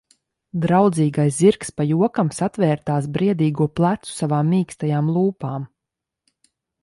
Draudzīgais 0.61 1.33
zirgs 1.41 1.69
pa 1.81 1.85
jokam 1.89 2.31
satvēra 2.37 2.81
tās 2.91 3.09
briedīgo 3.17 3.67
plecu 3.81 4.13
savām 4.21 4.49
mīkstajām 4.55 5.15
lūpām. 5.19 5.69